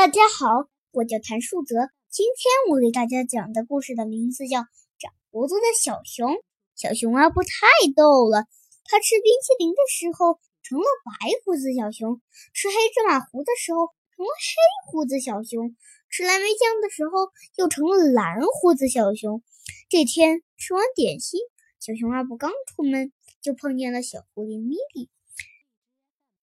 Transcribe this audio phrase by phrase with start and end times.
[0.00, 1.76] 大家好，我叫谭树泽。
[2.08, 4.60] 今天我给大家讲的故事的名字叫
[4.98, 6.30] 《长胡子的小熊》。
[6.74, 8.46] 小熊阿布太逗了，
[8.86, 12.18] 他吃冰淇淋的时候成了白胡子小熊，
[12.54, 15.76] 吃黑芝麻糊的时候成了黑胡子小熊，
[16.08, 17.28] 吃蓝莓酱的时候
[17.58, 19.42] 又成了蓝胡子小熊。
[19.90, 21.40] 这天吃完点心，
[21.78, 23.12] 小熊阿布刚出门
[23.42, 25.10] 就碰见了小狐狸咪咪。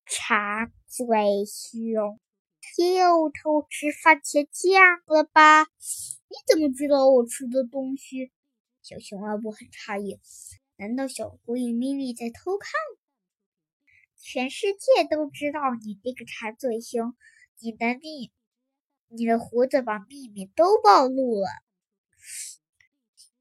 [0.04, 1.06] 插嘴
[1.46, 2.20] 熊。
[2.98, 5.64] 又偷吃番茄酱了吧？
[5.64, 8.32] 你怎么知道我吃的东西？
[8.82, 10.20] 小熊阿布很诧异。
[10.76, 12.70] 难道小狐狸咪咪在偷看？
[14.20, 17.14] 全世界都知道你这个馋嘴熊，
[17.60, 18.32] 你的秘，
[19.08, 21.48] 你的胡子把秘密都暴露了。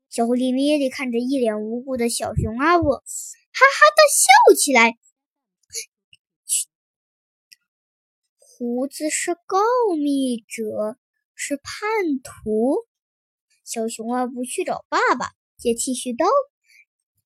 [0.10, 4.98] 小狐狸咪咪看着一脸无辜的小熊阿布，哈哈的笑起来。
[8.58, 9.60] 胡子是告
[9.98, 10.98] 密者，
[11.34, 11.66] 是叛
[12.24, 12.78] 徒。
[13.66, 16.26] 小熊阿布去找爸爸借剃须刀，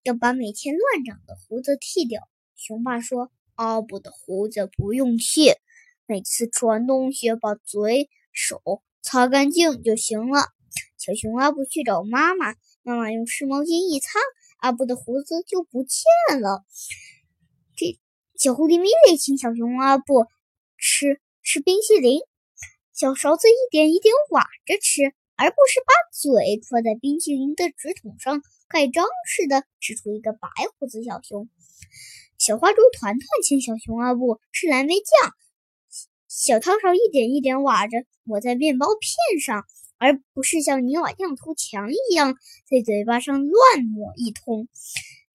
[0.02, 2.27] 要把每天乱长的胡子剃掉。
[2.55, 5.53] 熊爸说：“阿布的胡子不用剃，
[6.07, 10.47] 每次吃完东西把嘴、手擦干净就行了。”
[10.97, 14.17] 小熊阿布去找妈妈，妈妈用湿毛巾一擦，
[14.57, 16.66] 阿布的胡子就不见了。
[17.75, 18.00] 这
[18.35, 20.25] 小狐狸咪咪请小熊阿布。
[20.80, 22.22] 吃吃冰淇淋，
[22.94, 25.03] 小勺子一点一点挖着吃，
[25.35, 31.50] 而不是把嘴戳在冰淇淋的纸筒上盖章似的吃出一个白胡子小熊。
[32.38, 35.33] 小花猪团团请小熊阿布吃蓝莓酱，
[36.30, 39.66] 小汤勺一点一点挖着抹在面包片上，
[39.97, 42.35] 而不是像泥瓦匠涂墙一样
[42.69, 44.69] 在嘴巴上乱抹一通。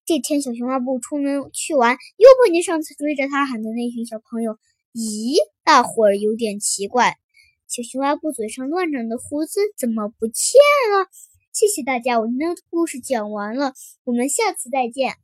[0.06, 4.59] 这天，小熊阿布出门去玩，又碰见上次追着他喊的那群小朋友。
[4.95, 7.19] 咦，大伙儿有点奇怪，
[7.67, 10.61] 小熊阿布嘴上乱长的胡子怎么不见
[10.92, 11.11] 了？
[11.53, 15.16] 谢谢大家，我今天的故事讲完了，我们下次再见。